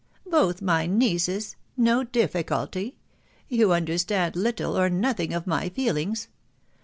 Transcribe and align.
•r 0.27 0.31
Both 0.31 0.63
my 0.63 0.87
nieces!... 0.87 1.57
no 1.77 2.03
difficulty!... 2.03 2.95
You 3.49 3.71
understand 3.71 4.35
little 4.35 4.75
or 4.75 4.89
nothing 4.89 5.31
of 5.31 5.45
my 5.45 5.69
feelings. 5.69 6.27